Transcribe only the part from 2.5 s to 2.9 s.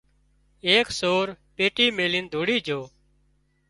جھو